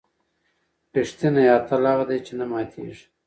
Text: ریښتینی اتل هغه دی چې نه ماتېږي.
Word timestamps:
ریښتینی 0.95 1.45
اتل 1.57 1.83
هغه 1.91 2.05
دی 2.09 2.19
چې 2.25 2.33
نه 2.39 2.45
ماتېږي. 2.51 3.05